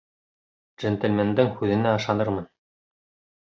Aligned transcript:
Джентльмендың 0.83 1.51
һүҙенә 1.59 1.93
ышанырмын. 1.99 2.49